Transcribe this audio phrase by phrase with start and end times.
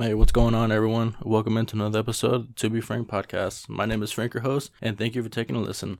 [0.00, 1.14] Hey, what's going on, everyone?
[1.20, 3.68] Welcome into another episode of To Be Frank podcast.
[3.68, 5.98] My name is Frank, your host, and thank you for taking a listen.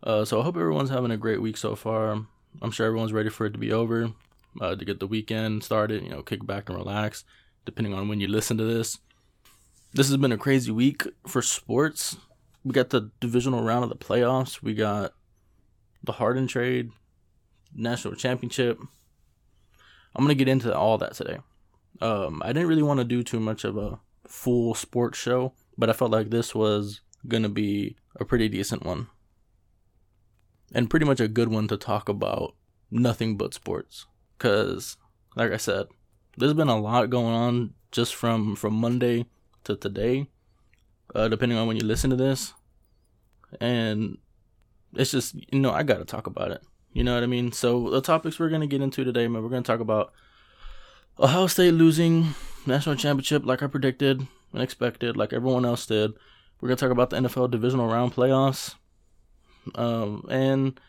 [0.00, 2.24] Uh, so I hope everyone's having a great week so far.
[2.62, 4.12] I'm sure everyone's ready for it to be over,
[4.60, 6.04] uh, to get the weekend started.
[6.04, 7.24] You know, kick back and relax,
[7.64, 8.98] depending on when you listen to this.
[9.92, 12.16] This has been a crazy week for sports.
[12.64, 14.62] We got the divisional round of the playoffs.
[14.62, 15.14] We got
[16.04, 16.92] the Harden trade,
[17.74, 18.78] national championship.
[20.14, 21.38] I'm gonna get into all that today.
[22.00, 25.90] Um, I didn't really want to do too much of a full sports show, but
[25.90, 29.08] I felt like this was gonna be a pretty decent one,
[30.72, 32.54] and pretty much a good one to talk about
[32.90, 34.06] nothing but sports.
[34.38, 34.96] Cause,
[35.36, 35.86] like I said,
[36.36, 39.26] there's been a lot going on just from from Monday
[39.64, 40.28] to today,
[41.14, 42.54] uh, depending on when you listen to this,
[43.60, 44.16] and
[44.94, 46.62] it's just you know I gotta talk about it.
[46.92, 47.52] You know what I mean?
[47.52, 50.12] So the topics we're gonna get into today, man, we're gonna talk about
[51.20, 52.34] Ohio State losing
[52.64, 56.12] national championship like I predicted and expected, like everyone else did.
[56.60, 58.74] We're gonna talk about the NFL divisional round playoffs,
[59.74, 60.80] um, and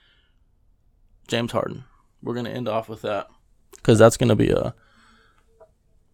[1.27, 1.83] James Harden.
[2.23, 3.27] We're gonna end off with that
[3.71, 4.73] because that's gonna be a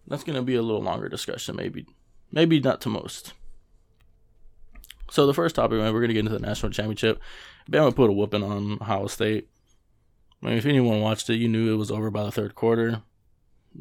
[0.08, 1.86] that's gonna be a little longer discussion, maybe,
[2.32, 3.34] maybe not to most.
[5.12, 7.20] So the first topic, man, we're gonna get into the national championship.
[7.70, 9.48] Bama put a whooping on Ohio State.
[10.42, 13.04] I mean, if anyone watched it, you knew it was over by the third quarter.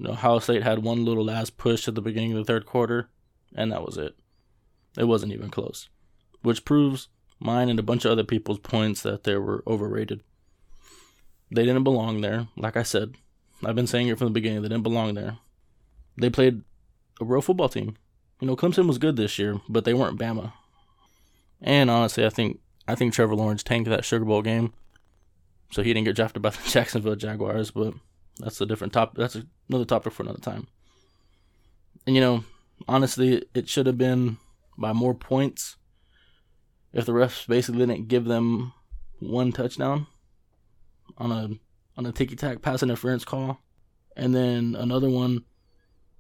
[0.05, 3.09] Ohio State had one little last push at the beginning of the third quarter,
[3.55, 4.17] and that was it.
[4.97, 5.89] It wasn't even close,
[6.43, 7.09] which proves
[7.39, 10.23] mine and a bunch of other people's points that they were overrated.
[11.51, 12.49] They didn't belong there.
[12.57, 13.15] Like I said,
[13.65, 14.63] I've been saying it from the beginning.
[14.63, 15.39] They didn't belong there.
[16.19, 16.63] They played
[17.21, 17.97] a real football team.
[18.41, 20.53] You know, Clemson was good this year, but they weren't Bama.
[21.61, 24.73] And honestly, I think I think Trevor Lawrence tanked that Sugar Bowl game,
[25.71, 27.71] so he didn't get drafted by the Jacksonville Jaguars.
[27.71, 27.95] But
[28.39, 29.17] that's a different topic.
[29.17, 30.69] That's another topic for another time.
[32.07, 32.45] And you know,
[32.87, 34.39] honestly, it should have been
[34.79, 35.77] by more points
[36.93, 38.73] if the refs basically didn't give them
[39.19, 40.07] one touchdown
[41.19, 41.51] on a
[41.97, 43.61] on a ticky tack pass interference call,
[44.17, 45.45] and then another one.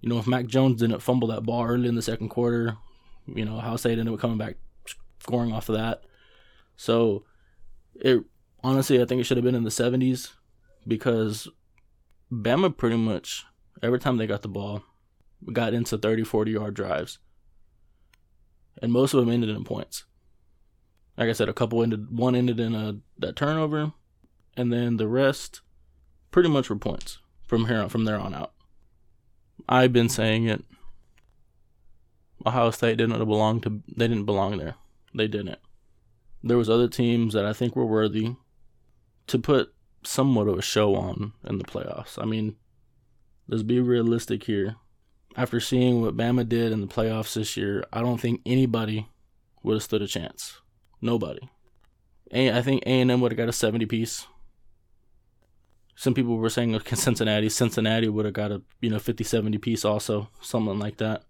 [0.00, 2.76] You know, if Mac Jones didn't fumble that ball early in the second quarter,
[3.26, 4.56] you know, Ohio State ended up coming back
[5.20, 6.02] scoring off of that.
[6.76, 7.24] So,
[7.94, 8.22] it
[8.62, 10.32] honestly, I think it should have been in the 70s
[10.86, 11.48] because
[12.32, 13.44] Bama pretty much
[13.82, 14.82] every time they got the ball
[15.52, 17.18] got into 30, 40 yard drives.
[18.82, 20.04] And most of them ended in points.
[21.16, 23.92] Like I said, a couple ended, one ended in a that turnover,
[24.56, 25.62] and then the rest
[26.30, 28.52] pretty much were points from here on, from there on out.
[29.68, 30.62] I've been saying it.
[32.44, 34.74] Ohio State didn't belong to they didn't belong there.
[35.14, 35.58] They didn't.
[36.42, 38.36] There was other teams that I think were worthy
[39.26, 39.72] to put
[40.06, 42.20] somewhat of a show on in the playoffs.
[42.20, 42.56] I mean,
[43.48, 44.76] let's be realistic here.
[45.36, 49.08] After seeing what Bama did in the playoffs this year, I don't think anybody
[49.62, 50.60] would have stood a chance.
[51.02, 51.48] Nobody.
[52.32, 54.26] I think A&M would have got a 70 piece.
[55.94, 57.48] Some people were saying Cincinnati.
[57.48, 61.24] Cincinnati would have got a you know 50 70 piece also, something like that.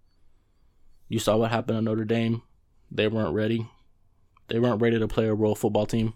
[1.08, 2.42] You saw what happened to Notre Dame.
[2.90, 3.68] They weren't ready.
[4.48, 6.14] They weren't ready to play a role football team.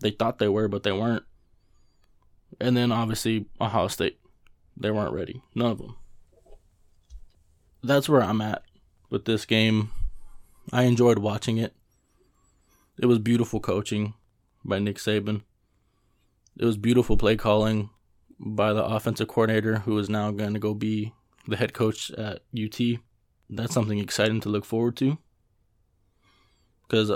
[0.00, 1.24] They thought they were, but they weren't.
[2.60, 4.18] And then obviously Ohio State.
[4.76, 5.42] They weren't ready.
[5.54, 5.96] None of them.
[7.82, 8.62] That's where I'm at
[9.10, 9.90] with this game.
[10.72, 11.74] I enjoyed watching it.
[12.98, 14.14] It was beautiful coaching
[14.64, 15.42] by Nick Saban.
[16.56, 17.90] It was beautiful play calling
[18.38, 21.12] by the offensive coordinator who is now going to go be
[21.46, 22.80] the head coach at UT.
[23.50, 25.18] That's something exciting to look forward to.
[26.88, 27.08] Because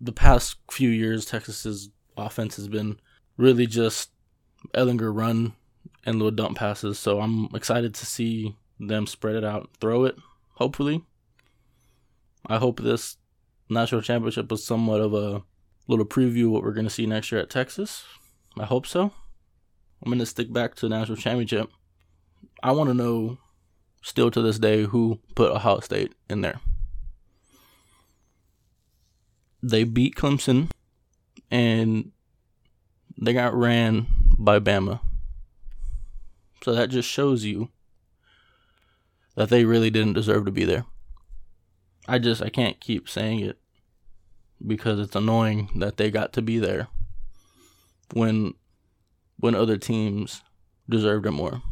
[0.00, 3.00] the past few years, Texas's offense has been
[3.36, 4.10] really just
[4.74, 5.54] Ehlinger run
[6.04, 6.98] and little dump passes.
[6.98, 10.16] So I'm excited to see them spread it out, throw it,
[10.54, 11.04] hopefully.
[12.46, 13.16] I hope this
[13.68, 15.42] national championship was somewhat of a
[15.88, 18.04] little preview of what we're going to see next year at Texas.
[18.58, 19.12] I hope so.
[20.02, 21.70] I'm going to stick back to the national championship.
[22.62, 23.38] I want to know,
[24.02, 26.60] still to this day, who put Ohio State in there.
[29.62, 30.70] They beat Clemson
[31.50, 32.12] and
[33.18, 34.06] they got ran
[34.38, 35.00] by Bama.
[36.62, 37.70] So that just shows you
[39.34, 40.84] that they really didn't deserve to be there.
[42.08, 43.58] I just I can't keep saying it
[44.64, 46.88] because it's annoying that they got to be there
[48.12, 48.54] when
[49.38, 50.42] when other teams
[50.88, 51.62] deserved it more.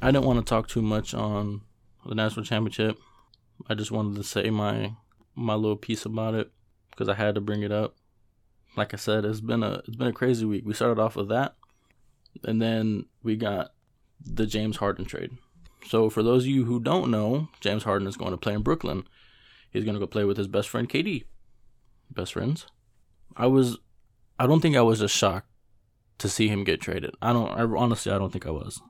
[0.00, 1.60] I didn't want to talk too much on
[2.06, 2.96] the national championship.
[3.68, 4.94] I just wanted to say my
[5.34, 6.50] my little piece about it
[6.90, 7.96] because I had to bring it up.
[8.78, 10.62] Like I said, it's been a it's been a crazy week.
[10.64, 11.56] We started off with that,
[12.44, 13.72] and then we got
[14.24, 15.32] the James Harden trade.
[15.86, 18.62] So for those of you who don't know, James Harden is going to play in
[18.62, 19.04] Brooklyn.
[19.70, 21.24] He's going to go play with his best friend KD.
[22.10, 22.66] Best friends.
[23.36, 23.78] I was
[24.38, 25.48] I don't think I was just shocked
[26.18, 27.14] to see him get traded.
[27.20, 28.80] I don't I honestly I don't think I was.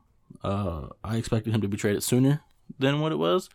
[0.44, 2.42] Uh I expected him to be traded sooner
[2.78, 3.48] than what it was.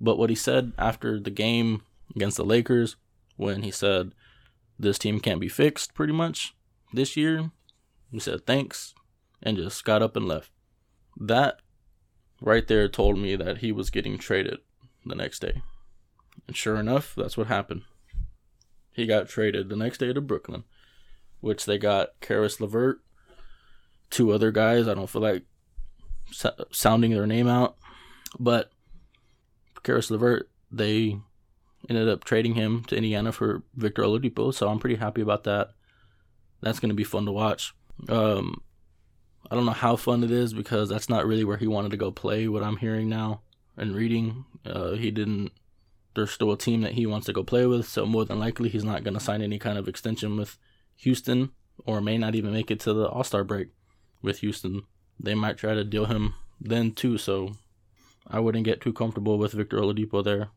[0.00, 1.82] But what he said after the game
[2.14, 2.96] against the Lakers
[3.36, 4.12] when he said
[4.84, 6.54] this team can't be fixed pretty much
[6.92, 7.50] this year,
[8.10, 8.94] he said thanks
[9.42, 10.50] and just got up and left.
[11.16, 11.60] That
[12.40, 14.58] right there told me that he was getting traded
[15.04, 15.62] the next day.
[16.46, 17.82] And sure enough, that's what happened.
[18.92, 20.64] He got traded the next day to Brooklyn,
[21.40, 23.00] which they got Caris LeVert,
[24.10, 24.86] two other guys.
[24.86, 25.44] I don't feel like
[26.70, 27.76] sounding their name out,
[28.38, 28.70] but
[29.82, 31.18] Caris LeVert, they
[31.88, 35.70] ended up trading him to Indiana for Victor Oladipo, so I'm pretty happy about that.
[36.60, 37.74] That's going to be fun to watch.
[38.08, 38.62] Um,
[39.50, 41.96] I don't know how fun it is because that's not really where he wanted to
[41.96, 42.48] go play.
[42.48, 43.42] What I'm hearing now
[43.76, 45.52] and reading, uh, he didn't.
[46.14, 48.68] There's still a team that he wants to go play with, so more than likely
[48.68, 50.56] he's not going to sign any kind of extension with
[50.98, 51.50] Houston,
[51.84, 53.68] or may not even make it to the All Star break
[54.22, 54.82] with Houston.
[55.18, 57.56] They might try to deal him then too, so
[58.26, 60.50] I wouldn't get too comfortable with Victor Oladipo there.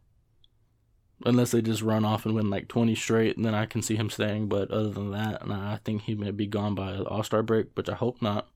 [1.26, 3.96] Unless they just run off and win like 20 straight, and then I can see
[3.96, 4.50] him staying.
[4.50, 7.68] But other than that, nah, I think he may be gone by All Star break,
[7.74, 8.48] which I hope not.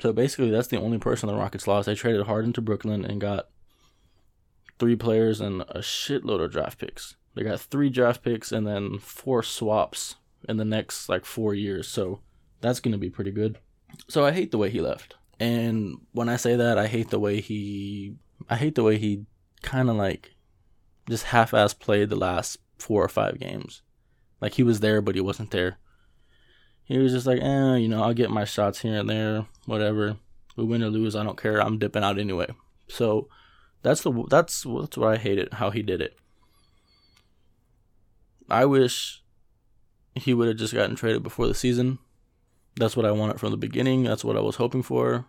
[0.00, 1.86] So basically, that's the only person the Rockets lost.
[1.86, 3.48] They traded Harden to Brooklyn and got
[4.78, 7.16] three players and a shitload of draft picks.
[7.34, 10.16] They got three draft picks and then four swaps
[10.48, 11.88] in the next like four years.
[11.88, 12.20] So
[12.60, 13.58] that's going to be pretty good.
[14.08, 15.14] So I hate the way he left.
[15.38, 18.16] And when I say that, I hate the way he,
[18.48, 19.26] I hate the way he
[19.62, 20.34] kind of like
[21.08, 23.82] just half-ass played the last four or five games.
[24.40, 25.78] Like he was there, but he wasn't there.
[26.84, 30.16] He was just like, eh, you know, I'll get my shots here and there, whatever.
[30.56, 31.60] We win or lose, I don't care.
[31.60, 32.48] I'm dipping out anyway.
[32.88, 33.28] So
[33.82, 36.16] that's the that's that's what I hated how he did it.
[38.48, 39.22] I wish
[40.14, 41.98] he would have just gotten traded before the season.
[42.76, 44.04] That's what I wanted from the beginning.
[44.04, 45.26] That's what I was hoping for,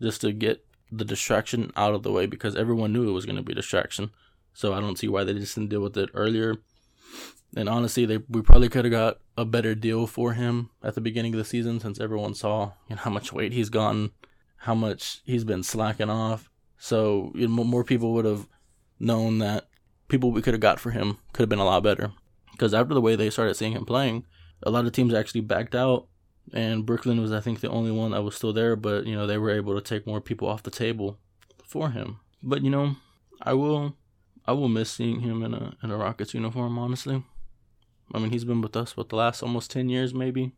[0.00, 3.36] just to get the distraction out of the way because everyone knew it was going
[3.36, 4.10] to be distraction.
[4.54, 6.56] So I don't see why they just didn't deal with it earlier.
[7.56, 11.00] And honestly, they we probably could have got a better deal for him at the
[11.00, 14.10] beginning of the season since everyone saw you know, how much weight he's gotten,
[14.58, 16.50] how much he's been slacking off.
[16.78, 18.48] So you know, more people would have
[18.98, 19.68] known that
[20.08, 22.12] people we could have got for him could have been a lot better.
[22.52, 24.24] Because after the way they started seeing him playing,
[24.62, 26.06] a lot of teams actually backed out,
[26.52, 28.76] and Brooklyn was I think the only one that was still there.
[28.76, 31.18] But you know they were able to take more people off the table
[31.64, 32.18] for him.
[32.42, 32.96] But you know,
[33.42, 33.96] I will
[34.46, 36.78] I will miss seeing him in a in a Rockets uniform.
[36.78, 37.22] Honestly,
[38.12, 40.52] I mean, he's been with us for the last almost 10 years, maybe.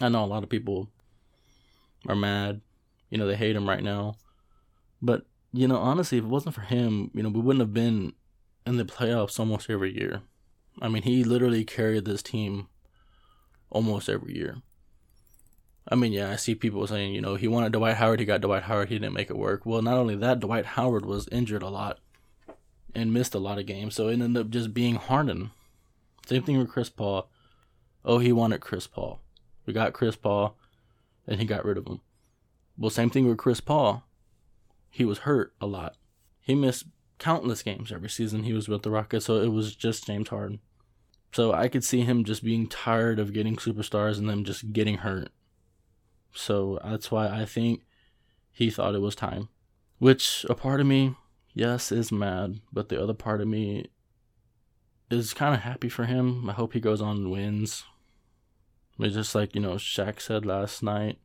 [0.00, 0.88] I know a lot of people
[2.08, 2.60] are mad.
[3.10, 4.14] You know, they hate him right now.
[5.02, 8.12] But, you know, honestly, if it wasn't for him, you know, we wouldn't have been
[8.66, 10.22] in the playoffs almost every year.
[10.80, 12.68] I mean, he literally carried this team
[13.68, 14.62] almost every year.
[15.88, 18.42] I mean, yeah, I see people saying, you know, he wanted Dwight Howard, he got
[18.42, 19.66] Dwight Howard, he didn't make it work.
[19.66, 21.98] Well, not only that, Dwight Howard was injured a lot
[22.94, 25.50] and missed a lot of games, so it ended up just being Harden
[26.30, 27.28] same thing with Chris Paul.
[28.04, 29.20] Oh, he wanted Chris Paul.
[29.66, 30.56] We got Chris Paul,
[31.26, 32.00] and he got rid of him.
[32.78, 34.04] Well, same thing with Chris Paul.
[34.88, 35.96] He was hurt a lot.
[36.40, 36.86] He missed
[37.18, 40.60] countless games every season he was with the Rockets, so it was just James Harden.
[41.32, 44.98] So I could see him just being tired of getting superstars and them just getting
[44.98, 45.30] hurt.
[46.32, 47.82] So that's why I think
[48.52, 49.48] he thought it was time.
[49.98, 51.16] Which a part of me,
[51.54, 53.86] yes, is mad, but the other part of me
[55.10, 56.48] is kind of happy for him.
[56.48, 57.84] I hope he goes on and wins.
[58.98, 61.18] But just like, you know, Shaq said last night,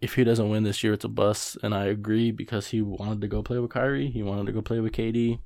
[0.00, 1.56] if he doesn't win this year, it's a bust.
[1.62, 4.10] And I agree because he wanted to go play with Kyrie.
[4.10, 5.38] He wanted to go play with KD.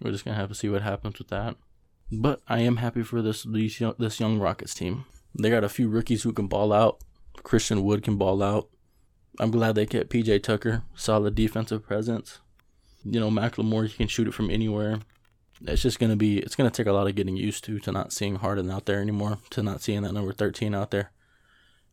[0.00, 1.56] We're just going to have to see what happens with that.
[2.10, 5.04] But I am happy for this, this young Rockets team.
[5.38, 7.02] They got a few rookies who can ball out.
[7.42, 8.68] Christian Wood can ball out.
[9.38, 12.40] I'm glad they kept PJ Tucker, solid defensive presence.
[13.04, 15.00] You know, McLemore, he can shoot it from anywhere
[15.66, 18.12] it's just gonna be it's gonna take a lot of getting used to to not
[18.12, 21.10] seeing Harden out there anymore, to not seeing that number thirteen out there.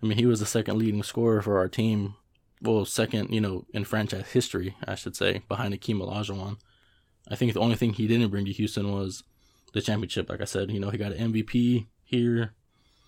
[0.02, 2.16] I mean, he was the second leading scorer for our team.
[2.62, 6.58] Well, second, you know, in franchise history, I should say, behind Akeem Olajuwon.
[7.30, 9.24] I think the only thing he didn't bring to Houston was
[9.74, 10.30] the championship.
[10.30, 12.54] Like I said, you know, he got an MVP here.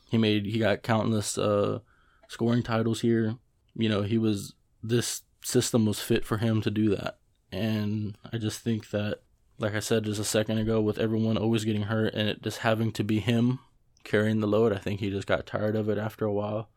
[0.10, 1.80] He made he got countless uh,
[2.28, 3.36] scoring titles here.
[3.76, 7.17] You know, he was this system was fit for him to do that,
[7.52, 9.20] and I just think that
[9.60, 12.60] like I said just a second ago, with everyone always getting hurt and it just
[12.60, 13.60] having to be him
[14.04, 16.70] carrying the load, I think he just got tired of it after a while.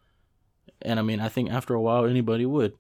[0.82, 2.74] And I mean, I think after a while, anybody would.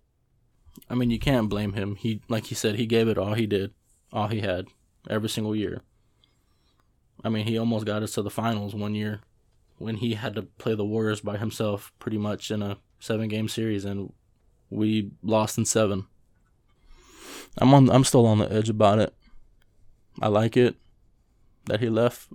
[0.88, 1.96] I mean, you can't blame him.
[1.96, 3.74] He, like he said, he gave it all he did,
[4.12, 4.66] all he had,
[5.08, 5.82] every single year.
[7.22, 9.20] I mean, he almost got us to the finals one year
[9.78, 13.48] when he had to play the Warriors by himself pretty much in a seven game
[13.48, 14.12] series and
[14.70, 16.06] we lost in seven.
[17.58, 19.14] I'm on I'm still on the edge about it.
[20.20, 20.76] I like it
[21.66, 22.28] that he left.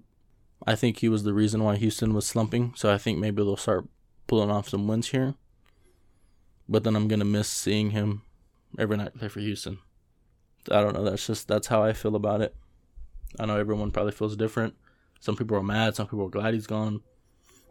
[0.66, 3.58] I think he was the reason why Houston was slumping, so I think maybe they'll
[3.58, 3.88] start
[4.28, 5.36] pulling off some wins here.
[6.68, 8.24] But then I'm gonna miss seeing him
[8.80, 9.80] every night play for Houston.
[10.72, 12.56] I don't know, that's just that's how I feel about it.
[13.40, 14.76] I know everyone probably feels different.
[15.20, 17.02] Some people are mad, some people are glad he's gone.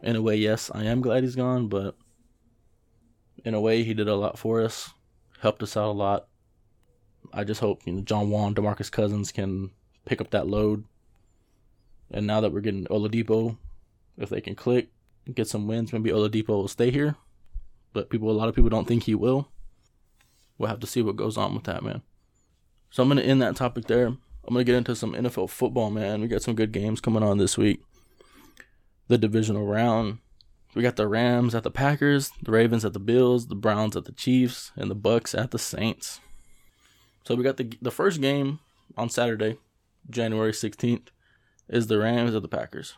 [0.01, 1.95] In a way, yes, I am glad he's gone, but
[3.43, 4.91] in a way he did a lot for us,
[5.39, 6.27] helped us out a lot.
[7.33, 9.71] I just hope, you know, John and DeMarcus Cousins can
[10.05, 10.85] pick up that load.
[12.11, 13.57] And now that we're getting Oladipo,
[14.17, 14.89] if they can click,
[15.33, 17.15] get some wins, maybe Oladipo will stay here.
[17.93, 19.49] But people a lot of people don't think he will.
[20.57, 22.01] We'll have to see what goes on with that, man.
[22.89, 24.07] So I'm gonna end that topic there.
[24.07, 26.21] I'm gonna get into some NFL football, man.
[26.21, 27.81] We got some good games coming on this week.
[29.07, 30.19] The divisional round.
[30.75, 34.05] We got the Rams at the Packers, the Ravens at the Bills, the Browns at
[34.05, 36.19] the Chiefs, and the Bucs at the Saints.
[37.25, 38.59] So we got the the first game
[38.97, 39.57] on Saturday,
[40.09, 41.07] January 16th,
[41.67, 42.95] is the Rams at the Packers.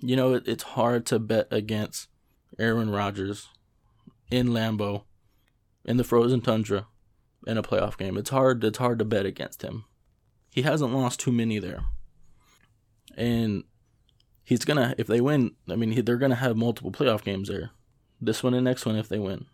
[0.00, 2.08] You know, it, it's hard to bet against
[2.58, 3.48] Aaron Rodgers
[4.30, 5.02] in Lambeau
[5.84, 6.86] in the frozen tundra
[7.46, 8.16] in a playoff game.
[8.16, 8.64] It's hard.
[8.64, 9.84] It's hard to bet against him.
[10.50, 11.84] He hasn't lost too many there,
[13.14, 13.64] and
[14.42, 14.94] he's gonna.
[14.96, 17.70] If they win, I mean, he, they're gonna have multiple playoff games there.
[18.20, 19.46] This one and next one if they win,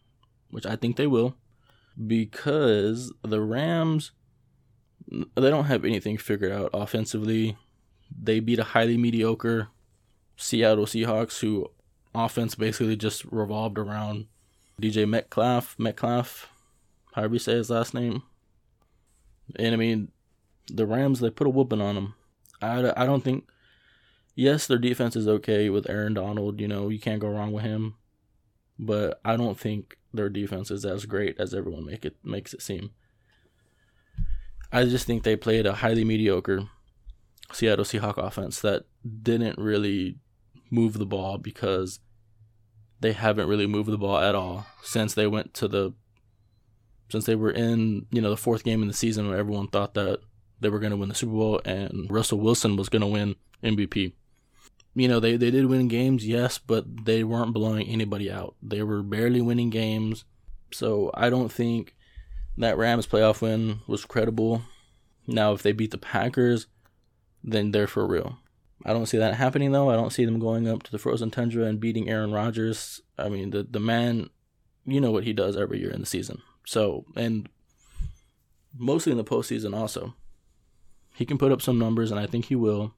[0.51, 1.37] which I think they will,
[2.07, 4.13] because the Rams
[5.09, 7.57] they don't have anything figured out offensively.
[8.17, 9.69] They beat a highly mediocre
[10.37, 11.71] Seattle Seahawks who
[12.15, 14.27] offense basically just revolved around
[14.81, 16.49] DJ Metcalf, Metcalf,
[17.15, 18.23] however you say his last name.
[19.57, 20.11] And I mean,
[20.69, 22.15] the Rams, they put a whooping on them.
[22.63, 23.47] I, I don't think,
[24.35, 26.61] yes, their defense is okay with Aaron Donald.
[26.61, 27.97] You know, you can't go wrong with him.
[28.79, 32.63] But I don't think their defense is as great as everyone make it makes it
[32.63, 32.91] seem.
[34.73, 36.69] I just think they played a highly mediocre
[37.53, 38.85] Seattle Seahawk offense that
[39.23, 40.17] didn't really
[40.71, 42.01] move the ball because
[43.01, 45.93] they haven't really moved the ball at all since they went to the
[47.11, 49.95] since they were in you know the fourth game in the season when everyone thought
[49.95, 50.21] that
[50.61, 53.37] they were going to win the Super Bowl and Russell Wilson was going to win
[53.63, 54.15] MVP.
[54.95, 58.55] You know they they did win games, yes, but they weren't blowing anybody out.
[58.63, 60.25] They were barely winning games,
[60.73, 61.97] so I don't think
[62.57, 64.63] that Rams playoff win was credible.
[65.27, 66.67] Now if they beat the Packers,
[67.43, 68.39] then they're for real.
[68.85, 69.91] I don't see that happening though.
[69.91, 73.01] I don't see them going up to the frozen tundra and beating Aaron Rodgers.
[73.19, 74.31] I mean, the the man,
[74.85, 76.41] you know what he does every year in the season.
[76.67, 77.49] So and
[78.77, 80.15] mostly in the postseason also,
[81.15, 82.95] he can put up some numbers, and I think he will.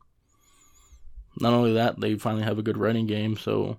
[1.40, 3.78] Not only that, they finally have a good running game, so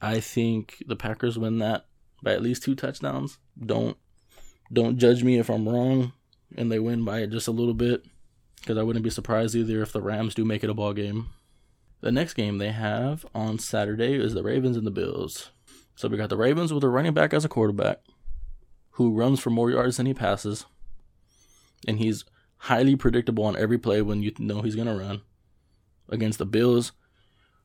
[0.00, 1.86] I think the Packers win that
[2.22, 3.38] by at least two touchdowns.
[3.64, 3.96] Don't
[4.72, 6.12] don't judge me if I'm wrong,
[6.56, 8.04] and they win by just a little bit
[8.60, 11.28] because I wouldn't be surprised either if the Rams do make it a ball game.
[12.00, 15.50] The next game they have on Saturday is the Ravens and the Bills.
[15.94, 18.00] So we got the Ravens with a running back as a quarterback
[18.92, 20.66] who runs for more yards than he passes.
[21.86, 22.24] And he's
[22.58, 25.22] highly predictable on every play when you know he's going to run.
[26.08, 26.92] Against the Bills,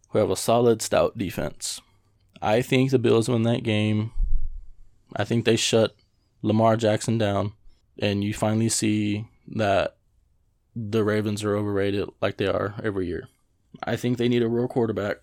[0.10, 1.82] who have a solid, stout defense.
[2.42, 4.12] I think the Bills win that game.
[5.16, 5.96] I think they shut
[6.42, 7.54] Lamar Jackson down.
[8.00, 9.98] And you finally see that
[10.76, 13.28] the Ravens are overrated like they are every year.
[13.84, 15.18] I think they need a real quarterback,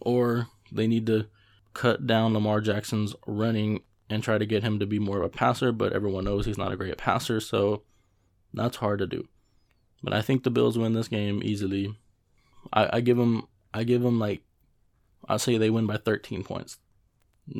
[0.00, 1.26] or they need to
[1.74, 5.28] cut down Lamar Jackson's running and try to get him to be more of a
[5.28, 5.70] passer.
[5.70, 7.82] But everyone knows he's not a great passer, so
[8.52, 9.28] that's hard to do.
[10.02, 11.96] But I think the Bills win this game easily.
[12.72, 14.42] I, I give them, I give them like,
[15.28, 16.78] I'll say they win by 13 points.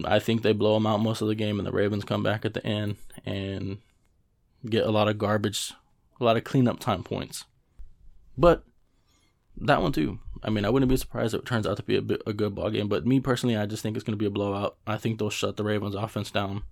[0.05, 2.45] I think they blow them out most of the game, and the Ravens come back
[2.45, 3.79] at the end and
[4.69, 5.73] get a lot of garbage
[6.21, 7.45] a lot of cleanup time points.
[8.37, 8.65] But
[9.57, 10.19] that one too.
[10.43, 12.33] I mean, I wouldn't be surprised if it turns out to be a, bit, a
[12.33, 12.89] good ball game.
[12.89, 14.77] But me personally, I just think it's going to be a blowout.
[14.87, 16.63] I think they'll shut the Ravens' offense down.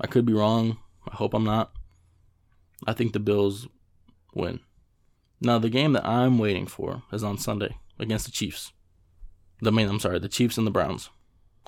[0.00, 0.78] I could be wrong.
[1.10, 1.72] I hope I'm not.
[2.86, 3.66] I think the Bills
[4.34, 4.60] win.
[5.40, 8.72] Now, the game that I'm waiting for is on Sunday against the Chiefs.
[9.60, 11.10] The main, I'm sorry, the Chiefs and the Browns.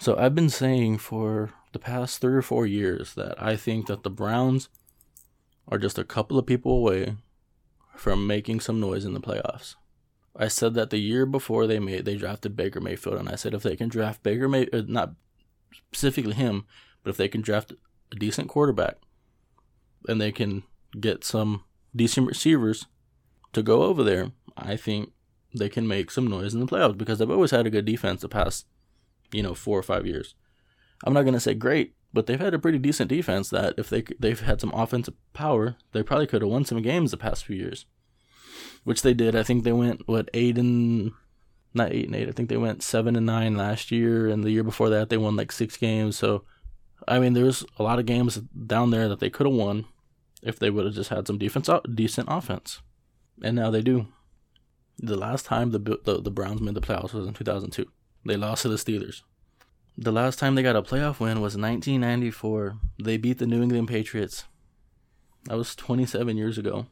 [0.00, 4.02] So I've been saying for the past three or four years that I think that
[4.02, 4.68] the Browns
[5.66, 7.16] are just a couple of people away
[7.94, 9.74] from making some noise in the playoffs.
[10.36, 13.54] I said that the year before they made they drafted Baker Mayfield, and I said
[13.54, 15.14] if they can draft Baker May, uh, not
[15.72, 16.64] specifically him,
[17.02, 17.72] but if they can draft
[18.12, 18.98] a decent quarterback
[20.06, 20.62] and they can
[20.98, 22.86] get some decent receivers
[23.58, 25.12] to go over there, I think
[25.54, 28.20] they can make some noise in the playoffs because they've always had a good defense
[28.20, 28.66] the past,
[29.32, 30.34] you know, four or five years.
[31.04, 34.02] I'm not gonna say great, but they've had a pretty decent defense that if they
[34.18, 37.56] they've had some offensive power, they probably could have won some games the past few
[37.56, 37.86] years,
[38.84, 39.36] which they did.
[39.36, 41.12] I think they went what eight and
[41.74, 42.28] not eight and eight.
[42.28, 45.16] I think they went seven and nine last year, and the year before that they
[45.16, 46.16] won like six games.
[46.16, 46.44] So,
[47.06, 49.84] I mean, there's a lot of games down there that they could have won
[50.42, 52.80] if they would have just had some defense, decent offense,
[53.42, 54.06] and now they do.
[54.98, 57.86] The last time the the, the Browns made the playoffs was in 2002.
[58.24, 59.22] They lost to the Steelers.
[59.96, 62.78] The last time they got a playoff win was 1994.
[63.02, 64.44] They beat the New England Patriots.
[65.44, 66.86] That was 27 years ago.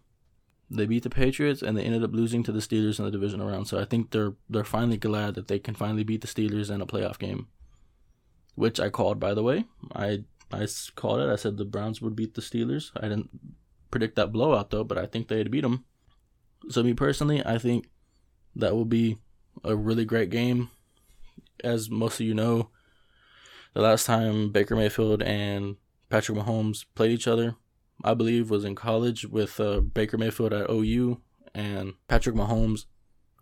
[0.69, 3.41] They beat the Patriots and they ended up losing to the Steelers in the division
[3.41, 3.69] round.
[3.69, 6.81] So I think they're they're finally glad that they can finally beat the Steelers in
[6.81, 7.47] a playoff game,
[8.57, 9.67] which I called by the way.
[9.95, 11.31] I I called it.
[11.31, 12.91] I said the Browns would beat the Steelers.
[12.97, 13.31] I didn't
[13.91, 15.85] predict that blowout though, but I think they'd beat them.
[16.69, 17.89] So me personally, I think
[18.55, 19.19] that will be
[19.65, 20.71] a really great game.
[21.63, 22.71] As most of you know,
[23.75, 25.77] the last time Baker Mayfield and
[26.09, 27.57] Patrick Mahomes played each other,
[28.05, 31.21] I believe, was in college with uh, Baker Mayfield at OU
[31.55, 32.87] and Patrick Mahomes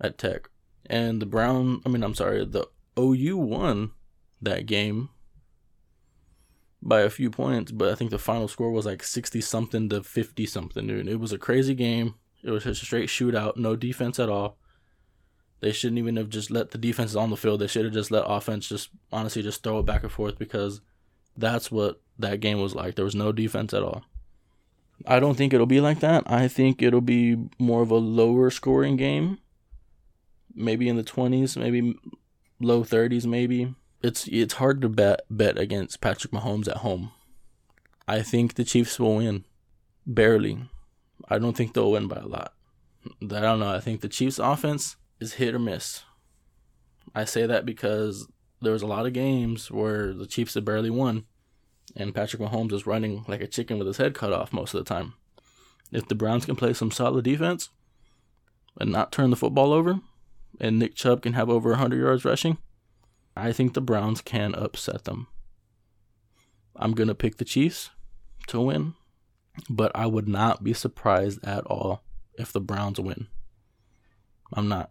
[0.01, 0.49] at Tech.
[0.87, 3.93] And the Brown, I mean, I'm sorry, the OU won
[4.41, 5.09] that game
[6.83, 10.03] by a few points, but I think the final score was like 60 something to
[10.03, 11.09] 50 something, dude.
[11.09, 12.15] It was a crazy game.
[12.45, 14.59] It was just a straight shootout, no defense at all.
[15.61, 17.61] They shouldn't even have just let the defenses on the field.
[17.61, 20.83] They should have just let offense just honestly just throw it back and forth because
[21.37, 22.97] that's what that game was like.
[22.97, 24.03] There was no defense at all.
[25.07, 26.23] I don't think it'll be like that.
[26.27, 29.39] I think it'll be more of a lower scoring game.
[30.55, 31.99] Maybe in the 20s, maybe
[32.61, 33.75] low 30s maybe.
[34.03, 37.13] It's it's hard to bet bet against Patrick Mahomes at home.
[38.07, 39.45] I think the Chiefs will win
[40.07, 40.69] barely.
[41.29, 42.55] I don't think they'll win by a lot.
[43.07, 43.75] I don't know.
[43.75, 46.03] I think the Chiefs offense is hit or miss.
[47.15, 48.29] I say that because
[48.61, 51.25] there was a lot of games where the Chiefs had barely won
[51.97, 54.85] and Patrick Mahomes is running like a chicken with his head cut off most of
[54.85, 55.15] the time.
[55.93, 57.71] If the Browns can play some solid defense
[58.81, 60.01] and not turn the football over,
[60.61, 62.59] and Nick Chubb can have over 100 yards rushing,
[63.37, 65.29] I think the Browns can upset them.
[66.77, 67.91] I'm going to pick the Chiefs
[68.49, 68.95] to win,
[69.69, 72.03] but I would not be surprised at all
[72.39, 73.29] if the Browns win.
[74.53, 74.91] I'm not.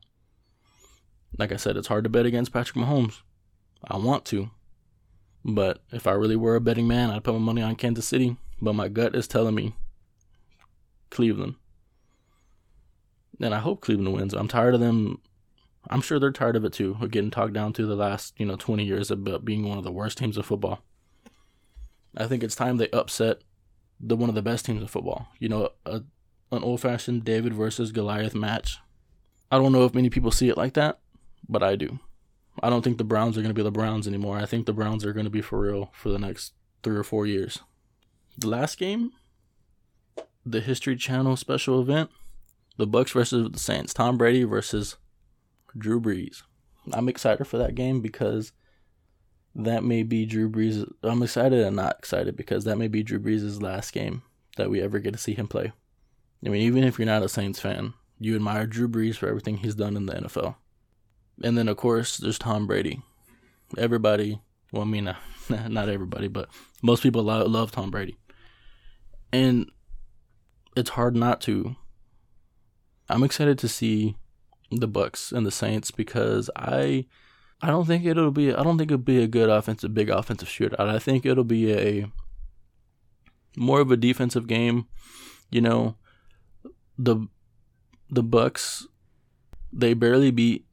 [1.37, 3.21] Like I said, it's hard to bet against Patrick Mahomes.
[3.83, 4.49] I want to,
[5.43, 8.37] but if I really were a betting man, I'd put my money on Kansas City.
[8.61, 9.75] But my gut is telling me
[11.09, 11.55] Cleveland.
[13.41, 14.33] And I hope Cleveland wins.
[14.33, 15.21] I'm tired of them.
[15.89, 18.45] I'm sure they're tired of it too, of getting talked down to the last, you
[18.45, 20.79] know, 20 years about being one of the worst teams of football.
[22.15, 23.41] I think it's time they upset
[24.05, 25.29] the one of the best teams in football.
[25.39, 26.01] You know, a,
[26.51, 28.77] an old-fashioned David versus Goliath match.
[29.49, 30.99] I don't know if many people see it like that,
[31.47, 31.99] but I do.
[32.61, 34.37] I don't think the Browns are going to be the Browns anymore.
[34.37, 37.03] I think the Browns are going to be for real for the next three or
[37.03, 37.59] four years.
[38.37, 39.11] The last game,
[40.45, 42.11] the History Channel special event,
[42.77, 43.93] the Bucs versus the Saints.
[43.93, 44.97] Tom Brady versus
[45.77, 46.43] Drew Brees.
[46.91, 48.51] I'm excited for that game because
[49.55, 50.89] that may be Drew Brees.
[51.03, 54.23] I'm excited and not excited because that may be Drew Brees' last game
[54.57, 55.71] that we ever get to see him play.
[56.45, 59.57] I mean, even if you're not a Saints fan, you admire Drew Brees for everything
[59.57, 60.55] he's done in the NFL.
[61.43, 63.01] And then, of course, there's Tom Brady.
[63.77, 65.15] Everybody, well, I mean, uh,
[65.69, 66.49] not everybody, but
[66.81, 68.17] most people love, love Tom Brady.
[69.31, 69.71] And
[70.75, 71.75] it's hard not to.
[73.09, 74.15] I'm excited to see
[74.71, 77.05] the Bucs and the Saints because I
[77.63, 80.49] I don't think it'll be I don't think it'll be a good offensive big offensive
[80.49, 80.89] shootout.
[80.89, 82.11] I think it'll be a
[83.55, 84.85] more of a defensive game.
[85.49, 85.95] You know,
[86.99, 87.25] the
[88.09, 88.83] the Bucs
[89.71, 90.65] they barely beat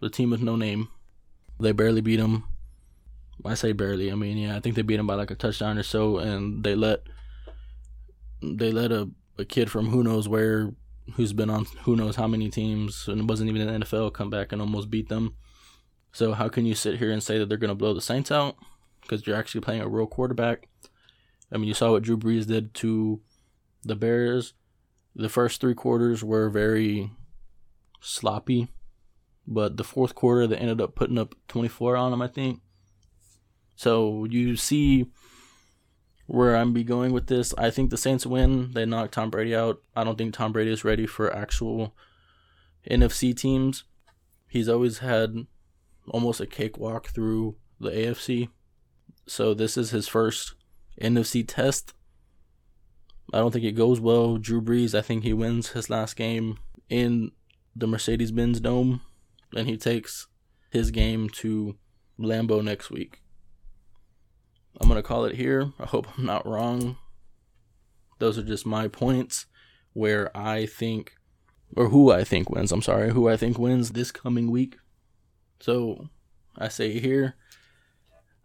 [0.00, 0.88] the team with no name.
[1.60, 2.44] They barely beat them.
[3.44, 4.10] I say barely.
[4.10, 6.64] I mean, yeah, I think they beat them by like a touchdown or so, and
[6.64, 7.04] they let
[8.42, 10.72] they let a, a kid from who knows where,
[11.14, 14.30] who's been on who knows how many teams, and wasn't even in the NFL, come
[14.30, 15.34] back and almost beat them.
[16.12, 18.30] So how can you sit here and say that they're going to blow the Saints
[18.30, 18.56] out?
[19.02, 20.68] Because you're actually playing a real quarterback.
[21.52, 23.20] I mean, you saw what Drew Brees did to
[23.84, 24.54] the Bears.
[25.14, 27.10] The first three quarters were very
[28.00, 28.68] sloppy
[29.48, 32.60] but the fourth quarter they ended up putting up 24 on them, I think.
[33.76, 35.06] So you see
[36.28, 37.54] where I'm be going with this.
[37.56, 38.72] I think the Saints win.
[38.74, 39.80] They knock Tom Brady out.
[39.96, 41.96] I don't think Tom Brady is ready for actual
[42.88, 43.84] NFC teams.
[44.46, 45.46] He's always had
[46.10, 48.50] almost a cakewalk through the AFC.
[49.26, 50.54] So this is his first
[51.00, 51.94] NFC test.
[53.32, 54.36] I don't think it goes well.
[54.36, 56.58] Drew Brees, I think he wins his last game
[56.90, 57.30] in
[57.74, 59.00] the Mercedes Benz Dome,
[59.56, 60.26] and he takes
[60.70, 61.76] his game to
[62.20, 63.22] Lambeau next week.
[64.80, 65.72] I'm going to call it here.
[65.78, 66.96] I hope I'm not wrong.
[68.18, 69.46] Those are just my points
[69.92, 71.14] where I think,
[71.76, 72.72] or who I think wins.
[72.72, 74.76] I'm sorry, who I think wins this coming week.
[75.60, 76.08] So
[76.56, 77.34] I say here,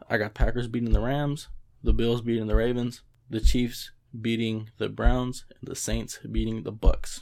[0.10, 1.50] I got Packers beating the Rams,
[1.84, 6.74] the Bills beating the Ravens, the Chiefs beating the Browns, and the Saints beating the
[6.74, 7.22] Bucs.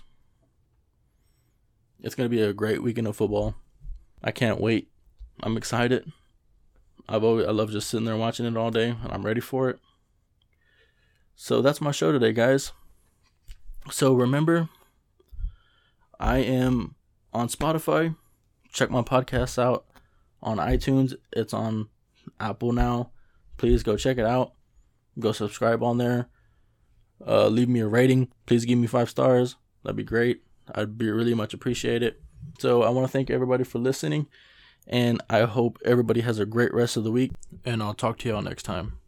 [2.02, 3.56] It's going to be a great weekend of football.
[4.24, 4.90] I can't wait.
[5.44, 6.12] I'm excited.
[7.12, 9.70] I've always, I love just sitting there watching it all day, and I'm ready for
[9.70, 9.80] it.
[11.36, 12.72] So that's my show today, guys.
[13.90, 14.70] So remember,
[16.22, 16.96] I am
[17.34, 18.16] on Spotify.
[18.72, 19.86] Check my podcast out
[20.42, 21.14] on iTunes.
[21.34, 21.90] It's on
[22.40, 23.12] Apple now.
[23.58, 24.54] Please go check it out.
[25.20, 26.30] Go subscribe on there.
[27.28, 28.30] Uh, leave me a rating.
[28.46, 29.58] Please give me five stars.
[29.84, 30.44] That'd be great.
[30.74, 32.16] I'd be really much appreciated.
[32.60, 34.28] So I want to thank everybody for listening,
[34.88, 37.32] and I hope everybody has a great rest of the week.
[37.66, 39.01] And I'll talk to y'all next time.